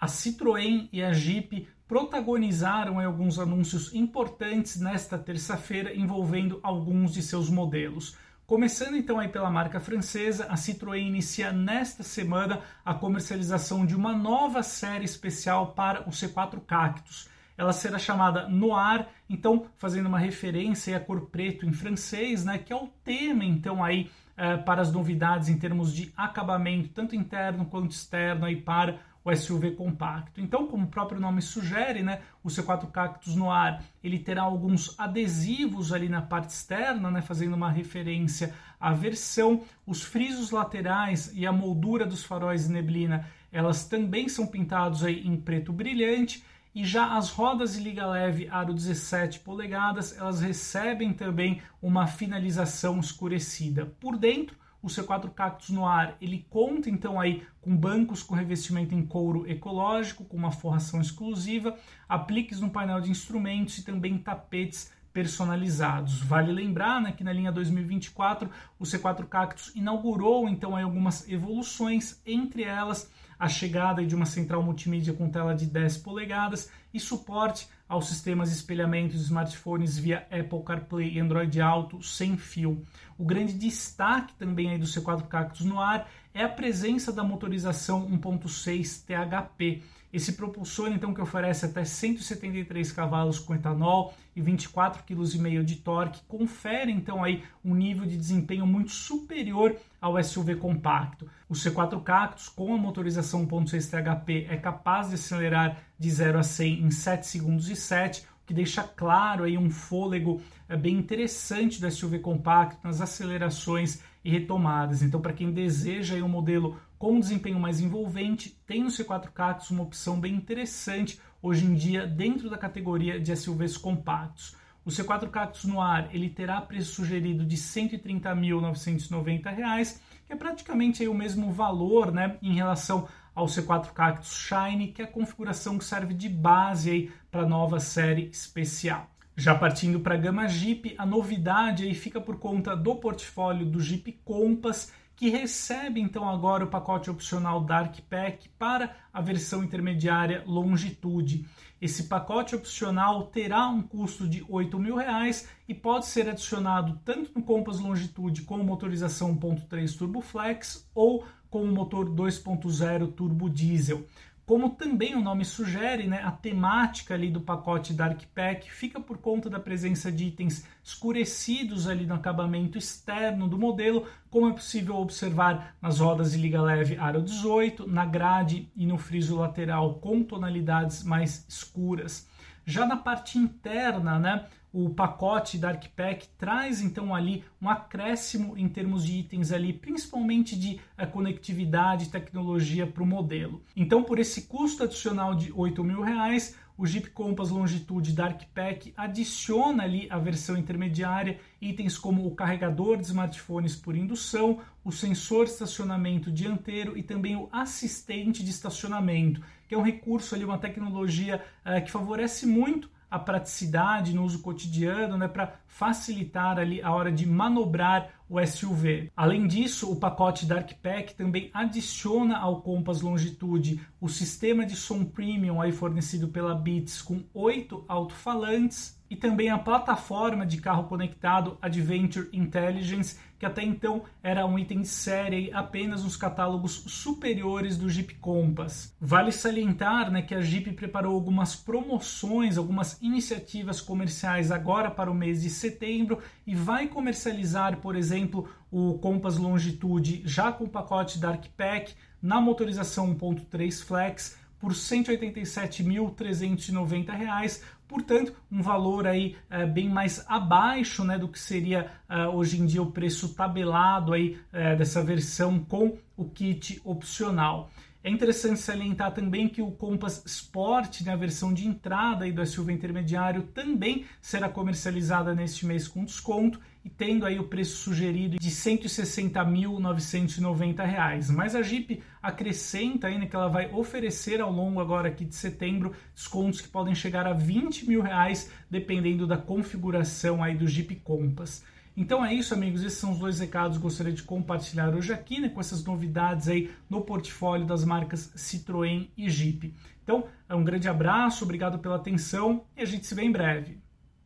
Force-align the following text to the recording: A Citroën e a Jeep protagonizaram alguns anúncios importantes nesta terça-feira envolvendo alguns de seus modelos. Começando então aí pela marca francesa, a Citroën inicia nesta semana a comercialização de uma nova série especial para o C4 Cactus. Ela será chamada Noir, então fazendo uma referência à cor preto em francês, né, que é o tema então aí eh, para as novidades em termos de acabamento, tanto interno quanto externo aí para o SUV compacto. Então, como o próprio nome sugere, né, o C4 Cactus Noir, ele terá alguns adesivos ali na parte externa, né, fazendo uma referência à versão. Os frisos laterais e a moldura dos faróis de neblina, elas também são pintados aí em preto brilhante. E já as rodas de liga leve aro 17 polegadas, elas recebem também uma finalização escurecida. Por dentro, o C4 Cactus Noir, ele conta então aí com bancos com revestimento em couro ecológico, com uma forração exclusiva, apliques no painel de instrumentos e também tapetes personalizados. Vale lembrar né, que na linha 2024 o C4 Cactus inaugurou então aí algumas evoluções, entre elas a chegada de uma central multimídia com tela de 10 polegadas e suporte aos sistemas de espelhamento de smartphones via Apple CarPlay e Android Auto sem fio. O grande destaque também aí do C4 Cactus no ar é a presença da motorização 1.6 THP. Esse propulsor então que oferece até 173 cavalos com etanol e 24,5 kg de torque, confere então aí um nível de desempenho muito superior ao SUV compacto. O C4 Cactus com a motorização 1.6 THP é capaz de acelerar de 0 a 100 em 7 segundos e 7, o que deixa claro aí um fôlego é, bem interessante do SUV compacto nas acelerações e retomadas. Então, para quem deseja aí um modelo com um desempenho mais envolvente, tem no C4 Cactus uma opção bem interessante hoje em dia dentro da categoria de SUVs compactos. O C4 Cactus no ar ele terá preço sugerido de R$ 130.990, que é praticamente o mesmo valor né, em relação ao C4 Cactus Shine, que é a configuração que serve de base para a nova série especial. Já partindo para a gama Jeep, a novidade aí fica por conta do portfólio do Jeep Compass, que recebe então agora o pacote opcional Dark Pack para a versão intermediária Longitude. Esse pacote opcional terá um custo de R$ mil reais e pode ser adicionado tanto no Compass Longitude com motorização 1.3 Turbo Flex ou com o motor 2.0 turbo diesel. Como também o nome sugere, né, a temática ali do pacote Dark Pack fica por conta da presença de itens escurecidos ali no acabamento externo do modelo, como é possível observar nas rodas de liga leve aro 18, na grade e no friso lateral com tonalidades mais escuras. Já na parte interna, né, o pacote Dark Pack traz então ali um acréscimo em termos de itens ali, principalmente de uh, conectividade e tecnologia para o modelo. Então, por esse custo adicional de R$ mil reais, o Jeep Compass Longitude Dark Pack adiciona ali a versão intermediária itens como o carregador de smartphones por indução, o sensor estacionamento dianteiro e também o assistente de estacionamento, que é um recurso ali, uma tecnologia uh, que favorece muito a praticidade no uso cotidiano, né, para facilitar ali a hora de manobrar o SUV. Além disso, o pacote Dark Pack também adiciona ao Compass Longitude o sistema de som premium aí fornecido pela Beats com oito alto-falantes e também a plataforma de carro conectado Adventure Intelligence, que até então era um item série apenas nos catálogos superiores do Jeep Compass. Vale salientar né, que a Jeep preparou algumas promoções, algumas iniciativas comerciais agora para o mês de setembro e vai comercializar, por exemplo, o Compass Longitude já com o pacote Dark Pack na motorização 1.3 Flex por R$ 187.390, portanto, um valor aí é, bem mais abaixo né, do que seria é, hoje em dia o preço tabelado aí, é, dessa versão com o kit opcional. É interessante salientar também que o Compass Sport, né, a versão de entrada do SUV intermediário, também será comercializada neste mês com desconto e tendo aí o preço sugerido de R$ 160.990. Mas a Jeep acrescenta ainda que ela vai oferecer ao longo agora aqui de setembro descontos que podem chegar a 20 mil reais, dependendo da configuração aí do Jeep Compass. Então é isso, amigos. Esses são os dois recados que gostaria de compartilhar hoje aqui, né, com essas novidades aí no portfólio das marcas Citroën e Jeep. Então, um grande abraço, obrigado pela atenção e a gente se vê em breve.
A 0.00 0.06
Citroën 0.06 0.88
e 0.92 1.02
a 1.02 1.12
Jeep 1.12 1.68
protagonizaram 1.86 2.98
alguns 2.98 3.38
anúncios 3.38 3.94
importantes 3.94 4.80
nesta 4.80 5.18
terça-feira 5.18 5.94
envolvendo 5.94 6.58
alguns 6.62 7.12
de 7.12 7.22
seus 7.22 7.48
modelos. 7.48 8.16
Começando 8.46 8.96
então 8.96 9.18
aí 9.18 9.28
pela 9.28 9.50
marca 9.50 9.80
francesa, 9.80 10.46
a 10.50 10.54
Citroën 10.54 11.06
inicia 11.06 11.50
nesta 11.50 12.02
semana 12.02 12.60
a 12.84 12.92
comercialização 12.92 13.86
de 13.86 13.96
uma 13.96 14.12
nova 14.12 14.62
série 14.62 15.04
especial 15.04 15.68
para 15.68 16.02
o 16.02 16.10
C4 16.10 16.60
Cactus. 16.66 17.28
Ela 17.56 17.72
será 17.72 17.98
chamada 17.98 18.48
Noir, 18.48 19.06
então 19.30 19.66
fazendo 19.78 20.06
uma 20.06 20.18
referência 20.18 20.96
à 20.96 21.00
cor 21.00 21.26
preto 21.30 21.64
em 21.64 21.72
francês, 21.72 22.44
né, 22.44 22.58
que 22.58 22.72
é 22.72 22.76
o 22.76 22.88
tema 23.04 23.44
então 23.44 23.82
aí 23.82 24.10
eh, 24.36 24.56
para 24.58 24.82
as 24.82 24.92
novidades 24.92 25.48
em 25.48 25.56
termos 25.56 25.94
de 25.94 26.12
acabamento, 26.16 26.88
tanto 26.88 27.14
interno 27.14 27.64
quanto 27.64 27.92
externo 27.92 28.44
aí 28.44 28.56
para 28.56 28.98
o 29.24 29.34
SUV 29.34 29.70
compacto. 29.72 30.40
Então, 30.40 30.66
como 30.66 30.84
o 30.84 30.88
próprio 30.88 31.18
nome 31.18 31.40
sugere, 31.40 32.02
né, 32.02 32.20
o 32.42 32.48
C4 32.48 32.90
Cactus 32.90 33.34
Noir, 33.34 33.80
ele 34.02 34.18
terá 34.18 34.42
alguns 34.42 34.94
adesivos 34.98 35.92
ali 35.92 36.08
na 36.08 36.20
parte 36.20 36.50
externa, 36.50 37.10
né, 37.10 37.22
fazendo 37.22 37.54
uma 37.54 37.70
referência 37.70 38.54
à 38.78 38.92
versão. 38.92 39.62
Os 39.86 40.02
frisos 40.02 40.50
laterais 40.50 41.32
e 41.34 41.46
a 41.46 41.52
moldura 41.52 42.04
dos 42.04 42.22
faróis 42.22 42.66
de 42.66 42.72
neblina, 42.72 43.26
elas 43.50 43.86
também 43.86 44.28
são 44.28 44.46
pintados 44.46 45.02
aí 45.02 45.26
em 45.26 45.36
preto 45.36 45.72
brilhante. 45.72 46.44
E 46.74 46.84
já 46.84 47.16
as 47.16 47.30
rodas 47.30 47.74
de 47.74 47.80
liga 47.80 48.04
leve 48.04 48.48
aro 48.50 48.74
17 48.74 49.40
polegadas, 49.40 50.18
elas 50.18 50.40
recebem 50.40 51.12
também 51.12 51.62
uma 51.80 52.08
finalização 52.08 52.98
escurecida. 52.98 53.86
Por 54.00 54.18
dentro, 54.18 54.56
o 54.84 54.86
C4 54.86 55.30
Cactus 55.30 55.70
Noir, 55.70 56.14
ele 56.20 56.46
conta 56.50 56.90
então 56.90 57.18
aí 57.18 57.42
com 57.62 57.74
bancos 57.74 58.22
com 58.22 58.34
revestimento 58.34 58.94
em 58.94 59.06
couro 59.06 59.50
ecológico, 59.50 60.26
com 60.26 60.36
uma 60.36 60.52
forração 60.52 61.00
exclusiva, 61.00 61.74
apliques 62.06 62.60
no 62.60 62.68
painel 62.68 63.00
de 63.00 63.10
instrumentos 63.10 63.78
e 63.78 63.82
também 63.82 64.18
tapetes 64.18 64.92
personalizados. 65.10 66.20
Vale 66.20 66.52
lembrar 66.52 67.00
né, 67.00 67.12
que 67.12 67.24
na 67.24 67.32
linha 67.32 67.50
2024 67.50 68.50
o 68.78 68.84
C4 68.84 69.26
Cactus 69.26 69.72
inaugurou 69.74 70.46
então 70.50 70.76
aí 70.76 70.84
algumas 70.84 71.26
evoluções, 71.30 72.20
entre 72.26 72.64
elas 72.64 73.10
a 73.38 73.48
chegada 73.48 74.04
de 74.04 74.14
uma 74.14 74.26
central 74.26 74.62
multimídia 74.62 75.14
com 75.14 75.30
tela 75.30 75.54
de 75.54 75.64
10 75.64 75.96
polegadas 75.98 76.70
e 76.92 77.00
suporte 77.00 77.68
aos 77.88 78.08
sistemas 78.08 78.50
de 78.50 78.56
espelhamento 78.56 79.16
de 79.16 79.22
smartphones 79.22 79.98
via 79.98 80.26
Apple 80.30 80.62
CarPlay 80.64 81.14
e 81.14 81.20
Android 81.20 81.60
Auto 81.60 82.02
sem 82.02 82.36
fio. 82.36 82.84
O 83.18 83.24
grande 83.24 83.52
destaque 83.52 84.34
também 84.34 84.70
aí 84.70 84.78
do 84.78 84.86
C4 84.86 85.26
Cactus 85.28 85.64
no 85.64 85.80
ar 85.80 86.08
é 86.32 86.42
a 86.42 86.48
presença 86.48 87.12
da 87.12 87.22
motorização 87.22 88.08
1.6 88.10 89.04
THP. 89.04 89.82
Esse 90.12 90.34
propulsor 90.34 90.92
então 90.92 91.12
que 91.12 91.20
oferece 91.20 91.66
até 91.66 91.84
173 91.84 92.92
cavalos 92.92 93.40
com 93.40 93.52
etanol 93.52 94.14
e 94.36 94.40
24,5 94.40 95.02
kg 95.02 95.64
de 95.64 95.76
torque, 95.76 96.22
confere 96.28 96.92
então 96.92 97.22
aí 97.22 97.42
um 97.64 97.74
nível 97.74 98.06
de 98.06 98.16
desempenho 98.16 98.64
muito 98.64 98.92
superior 98.92 99.76
ao 100.00 100.22
SUV 100.22 100.54
compacto. 100.54 101.28
O 101.48 101.54
C4 101.54 102.00
Cactus 102.00 102.48
com 102.48 102.72
a 102.72 102.78
motorização 102.78 103.44
1.6 103.44 103.90
THP 103.90 104.46
é 104.48 104.56
capaz 104.56 105.08
de 105.08 105.16
acelerar 105.16 105.78
de 105.98 106.10
0 106.10 106.38
a 106.38 106.42
100 106.44 106.82
em 106.84 106.90
7 106.92 107.26
segundos 107.26 107.68
e 107.74 107.76
7, 107.76 108.22
o 108.22 108.46
que 108.46 108.54
deixa 108.54 108.82
claro 108.82 109.44
aí 109.44 109.58
um 109.58 109.70
fôlego 109.70 110.40
é, 110.68 110.76
bem 110.76 110.96
interessante 110.96 111.80
do 111.80 111.90
SUV 111.90 112.18
compacto 112.20 112.78
nas 112.82 113.00
acelerações 113.00 114.00
e 114.24 114.30
retomadas. 114.30 115.02
Então, 115.02 115.20
para 115.20 115.32
quem 115.32 115.52
deseja 115.52 116.14
aí 116.14 116.22
um 116.22 116.28
modelo 116.28 116.78
com 116.98 117.14
um 117.14 117.20
desempenho 117.20 117.60
mais 117.60 117.80
envolvente, 117.80 118.58
tem 118.66 118.82
no 118.82 118.88
C4 118.88 119.30
Cactus 119.30 119.70
uma 119.70 119.82
opção 119.82 120.18
bem 120.18 120.34
interessante 120.34 121.20
hoje 121.42 121.66
em 121.66 121.74
dia 121.74 122.06
dentro 122.06 122.48
da 122.48 122.56
categoria 122.56 123.20
de 123.20 123.36
SUVs 123.36 123.76
compactos. 123.76 124.56
O 124.84 124.90
C4 124.90 125.30
Cactus 125.30 125.64
no 125.64 125.80
ar 125.80 126.14
ele 126.14 126.28
terá 126.28 126.60
preço 126.60 126.96
sugerido 126.96 127.42
de 127.44 127.56
R$ 127.56 127.62
130.990, 127.62 129.98
que 130.26 130.32
é 130.32 130.36
praticamente 130.36 131.08
o 131.08 131.14
mesmo 131.14 131.50
valor 131.50 132.12
né, 132.12 132.36
em 132.42 132.54
relação 132.54 133.08
ao 133.34 133.46
C4 133.46 133.92
Cactus 133.92 134.36
Shine, 134.36 134.88
que 134.88 135.00
é 135.00 135.06
a 135.06 135.10
configuração 135.10 135.78
que 135.78 135.84
serve 135.84 136.12
de 136.12 136.28
base 136.28 137.10
para 137.30 137.42
a 137.42 137.48
nova 137.48 137.80
série 137.80 138.26
especial. 138.26 139.08
Já 139.36 139.54
partindo 139.54 139.98
para 139.98 140.14
a 140.14 140.18
gama 140.18 140.46
Jeep, 140.46 140.94
a 140.96 141.04
novidade 141.04 141.84
aí 141.84 141.94
fica 141.94 142.20
por 142.20 142.38
conta 142.38 142.76
do 142.76 142.94
portfólio 142.94 143.66
do 143.66 143.80
Jeep 143.80 144.20
Compass, 144.24 144.92
que 145.16 145.28
recebe 145.28 146.00
então 146.00 146.28
agora 146.28 146.64
o 146.64 146.68
pacote 146.68 147.10
opcional 147.10 147.60
Dark 147.60 147.98
Pack 148.08 148.48
para 148.58 148.96
a 149.12 149.20
versão 149.20 149.62
intermediária 149.62 150.42
Longitude. 150.46 151.46
Esse 151.80 152.04
pacote 152.04 152.56
opcional 152.56 153.26
terá 153.26 153.68
um 153.68 153.82
custo 153.82 154.26
de 154.26 154.40
R$ 154.40 154.78
mil 154.78 154.96
reais 154.96 155.48
e 155.68 155.74
pode 155.74 156.06
ser 156.06 156.28
adicionado 156.28 157.00
tanto 157.04 157.30
no 157.34 157.44
Compass 157.44 157.78
Longitude 157.78 158.42
com 158.42 158.58
motorização 158.58 159.36
1.3 159.36 159.96
Turbo 159.96 160.20
Flex 160.20 160.88
ou 160.94 161.24
com 161.50 161.62
o 161.62 161.72
motor 161.72 162.10
2.0 162.10 163.12
turbo 163.12 163.48
diesel. 163.48 164.04
Como 164.46 164.70
também 164.70 165.14
o 165.14 165.22
nome 165.22 165.42
sugere, 165.42 166.06
né, 166.06 166.20
a 166.22 166.30
temática 166.30 167.14
ali 167.14 167.30
do 167.30 167.40
pacote 167.40 167.94
Dark 167.94 168.20
Pack 168.34 168.70
fica 168.70 169.00
por 169.00 169.16
conta 169.16 169.48
da 169.48 169.58
presença 169.58 170.12
de 170.12 170.26
itens 170.26 170.66
escurecidos 170.82 171.88
ali 171.88 172.04
no 172.04 172.14
acabamento 172.14 172.76
externo 172.76 173.48
do 173.48 173.58
modelo, 173.58 174.06
como 174.30 174.50
é 174.50 174.52
possível 174.52 174.96
observar 174.96 175.74
nas 175.80 175.98
rodas 175.98 176.32
de 176.32 176.38
liga 176.38 176.60
leve 176.60 176.98
aro 176.98 177.22
18, 177.22 177.88
na 177.88 178.04
grade 178.04 178.70
e 178.76 178.84
no 178.84 178.98
friso 178.98 179.36
lateral 179.36 179.94
com 179.94 180.22
tonalidades 180.22 181.02
mais 181.02 181.46
escuras. 181.48 182.28
Já 182.66 182.84
na 182.84 182.98
parte 182.98 183.38
interna, 183.38 184.18
né, 184.18 184.46
o 184.74 184.90
pacote 184.90 185.56
Dark 185.56 185.84
Pack 185.94 186.26
traz 186.36 186.80
então 186.80 187.14
ali 187.14 187.44
um 187.62 187.70
acréscimo 187.70 188.58
em 188.58 188.68
termos 188.68 189.04
de 189.06 189.20
itens 189.20 189.52
ali, 189.52 189.72
principalmente 189.72 190.58
de 190.58 190.80
uh, 191.00 191.06
conectividade 191.06 192.06
e 192.06 192.08
tecnologia 192.08 192.84
para 192.84 193.04
o 193.04 193.06
modelo. 193.06 193.62
Então, 193.76 194.02
por 194.02 194.18
esse 194.18 194.42
custo 194.42 194.82
adicional 194.82 195.32
de 195.36 195.52
R$ 195.52 195.82
mil 195.84 196.00
reais, 196.02 196.56
o 196.76 196.84
Jeep 196.84 197.10
Compass 197.10 197.50
Longitude 197.50 198.12
Dark 198.12 198.42
Pack 198.52 198.92
adiciona 198.96 199.84
ali 199.84 200.08
a 200.10 200.18
versão 200.18 200.56
intermediária 200.56 201.38
itens 201.60 201.96
como 201.96 202.26
o 202.26 202.34
carregador 202.34 202.96
de 202.96 203.04
smartphones 203.04 203.76
por 203.76 203.94
indução, 203.94 204.58
o 204.84 204.90
sensor 204.90 205.44
estacionamento 205.44 206.32
dianteiro 206.32 206.98
e 206.98 207.02
também 207.04 207.36
o 207.36 207.48
assistente 207.52 208.42
de 208.42 208.50
estacionamento, 208.50 209.40
que 209.68 209.74
é 209.76 209.78
um 209.78 209.82
recurso 209.82 210.34
ali, 210.34 210.44
uma 210.44 210.58
tecnologia 210.58 211.40
uh, 211.64 211.80
que 211.80 211.92
favorece 211.92 212.44
muito 212.44 212.92
a 213.14 213.18
praticidade 213.18 214.12
no 214.12 214.24
uso 214.24 214.40
cotidiano, 214.40 215.16
né, 215.16 215.28
para 215.28 215.54
facilitar 215.68 216.58
ali 216.58 216.82
a 216.82 216.92
hora 216.92 217.12
de 217.12 217.24
manobrar 217.24 218.10
o 218.28 218.44
SUV. 218.44 219.12
Além 219.16 219.46
disso, 219.46 219.92
o 219.92 219.96
pacote 219.96 220.44
Dark 220.44 220.72
Pack 220.82 221.14
também 221.14 221.48
adiciona 221.54 222.36
ao 222.38 222.60
Compass 222.60 223.02
Longitude 223.02 223.80
o 224.00 224.08
sistema 224.08 224.66
de 224.66 224.74
som 224.74 225.04
premium 225.04 225.60
aí 225.60 225.70
fornecido 225.70 226.26
pela 226.26 226.56
Beats 226.56 227.00
com 227.00 227.22
oito 227.32 227.84
alto-falantes 227.86 228.98
e 229.14 229.16
também 229.16 229.48
a 229.48 229.56
plataforma 229.56 230.44
de 230.44 230.60
carro 230.60 230.88
conectado 230.88 231.56
Adventure 231.62 232.28
Intelligence, 232.32 233.16
que 233.38 233.46
até 233.46 233.62
então 233.62 234.02
era 234.20 234.44
um 234.44 234.58
item 234.58 234.82
série 234.82 235.52
apenas 235.52 236.02
nos 236.02 236.16
catálogos 236.16 236.72
superiores 236.88 237.78
do 237.78 237.88
Jeep 237.88 238.16
Compass. 238.16 238.92
Vale 239.00 239.30
salientar 239.30 240.10
né, 240.10 240.20
que 240.20 240.34
a 240.34 240.40
Jeep 240.40 240.72
preparou 240.72 241.14
algumas 241.14 241.54
promoções, 241.54 242.58
algumas 242.58 243.00
iniciativas 243.00 243.80
comerciais 243.80 244.50
agora 244.50 244.90
para 244.90 245.12
o 245.12 245.14
mês 245.14 245.42
de 245.42 245.50
setembro 245.50 246.18
e 246.44 246.52
vai 246.52 246.88
comercializar, 246.88 247.76
por 247.76 247.94
exemplo, 247.94 248.48
o 248.68 248.98
Compass 248.98 249.36
Longitude 249.36 250.22
já 250.24 250.50
com 250.50 250.64
o 250.64 250.68
pacote 250.68 251.20
Dark 251.20 251.44
Pack 251.56 251.94
na 252.20 252.40
motorização 252.40 253.14
1.3 253.14 253.84
Flex 253.84 254.36
por 254.64 254.72
R$ 254.72 254.78
187.390, 254.78 257.60
portanto, 257.86 258.34
um 258.50 258.62
valor 258.62 259.06
aí 259.06 259.36
é, 259.50 259.66
bem 259.66 259.90
mais 259.90 260.24
abaixo 260.26 261.04
né, 261.04 261.18
do 261.18 261.28
que 261.28 261.38
seria 261.38 261.90
é, 262.08 262.26
hoje 262.28 262.58
em 262.58 262.64
dia 262.64 262.80
o 262.80 262.90
preço 262.90 263.34
tabelado 263.34 264.14
aí, 264.14 264.38
é, 264.50 264.74
dessa 264.74 265.04
versão 265.04 265.58
com 265.58 265.98
o 266.16 266.24
kit 266.24 266.80
opcional. 266.82 267.70
É 268.06 268.10
interessante 268.10 268.60
salientar 268.60 269.14
também 269.14 269.48
que 269.48 269.62
o 269.62 269.70
Compass 269.70 270.22
Sport, 270.26 271.00
né, 271.00 271.14
a 271.14 271.16
versão 271.16 271.54
de 271.54 271.66
entrada 271.66 272.30
do 272.30 272.44
SUV 272.44 272.70
intermediário, 272.70 273.44
também 273.44 274.04
será 274.20 274.46
comercializada 274.46 275.34
neste 275.34 275.64
mês 275.64 275.88
com 275.88 276.04
desconto 276.04 276.60
e 276.84 276.90
tendo 276.90 277.24
aí 277.24 277.38
o 277.38 277.48
preço 277.48 277.78
sugerido 277.78 278.38
de 278.38 278.46
R$ 278.46 278.54
160.990. 278.54 281.32
Mas 281.32 281.56
a 281.56 281.62
Jeep 281.62 282.02
acrescenta 282.22 283.06
ainda 283.06 283.24
que 283.24 283.34
ela 283.34 283.48
vai 283.48 283.72
oferecer 283.72 284.38
ao 284.38 284.52
longo 284.52 284.80
agora 284.80 285.08
aqui 285.08 285.24
de 285.24 285.34
setembro 285.34 285.94
descontos 286.14 286.60
que 286.60 286.68
podem 286.68 286.94
chegar 286.94 287.26
a 287.26 287.32
20 287.32 287.88
mil 287.88 288.02
reais, 288.02 288.52
dependendo 288.70 289.26
da 289.26 289.38
configuração 289.38 290.44
aí 290.44 290.54
do 290.54 290.68
Jeep 290.68 290.96
Compass. 290.96 291.64
Então 291.96 292.24
é 292.24 292.34
isso, 292.34 292.54
amigos. 292.54 292.82
Esses 292.82 292.98
são 292.98 293.12
os 293.12 293.18
dois 293.18 293.38
recados 293.38 293.76
que 293.76 293.82
gostaria 293.82 294.12
de 294.12 294.22
compartilhar 294.22 294.94
hoje 294.94 295.12
aqui, 295.12 295.40
né, 295.40 295.48
com 295.48 295.60
essas 295.60 295.84
novidades 295.84 296.48
aí 296.48 296.70
no 296.90 297.02
portfólio 297.02 297.66
das 297.66 297.84
marcas 297.84 298.32
Citroën 298.36 299.08
e 299.16 299.30
Jeep. 299.30 299.72
Então, 300.02 300.26
um 300.50 300.64
grande 300.64 300.88
abraço, 300.88 301.44
obrigado 301.44 301.78
pela 301.78 301.96
atenção 301.96 302.64
e 302.76 302.82
a 302.82 302.84
gente 302.84 303.06
se 303.06 303.14
vê 303.14 303.22
em 303.22 303.32
breve. 303.32 303.83